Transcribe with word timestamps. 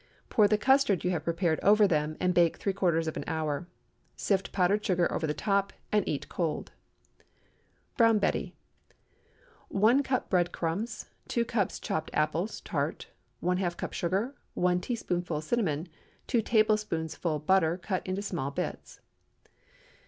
Pour 0.29 0.47
the 0.47 0.57
custard 0.57 1.03
you 1.03 1.11
have 1.11 1.23
prepared 1.23 1.59
over 1.59 1.87
them, 1.87 2.17
and 2.19 2.33
bake 2.33 2.57
three 2.57 2.73
quarters 2.73 3.07
of 3.07 3.15
an 3.17 3.23
hour. 3.27 3.67
Sift 4.15 4.51
powdered 4.51 4.83
sugar 4.83 5.07
over 5.13 5.27
the 5.27 5.33
top, 5.35 5.71
and 5.91 6.03
eat 6.09 6.27
cold. 6.27 6.71
BROWN 7.97 8.17
BETTY. 8.17 8.55
✠ 9.71 9.71
1 9.71 10.01
cup 10.01 10.27
bread 10.27 10.51
crumbs. 10.51 11.05
2 11.27 11.45
cups 11.45 11.79
chopped 11.79 12.09
apples—tart. 12.15 13.09
½ 13.43 13.77
cup 13.77 13.93
sugar. 13.93 14.33
1 14.55 14.81
teaspoonful 14.81 15.39
cinnamon. 15.39 15.87
2 16.25 16.41
tablespoonfuls 16.41 17.43
butter 17.43 17.77
cut 17.77 18.01
into 18.07 18.23
small 18.23 18.49
bits. 18.49 19.01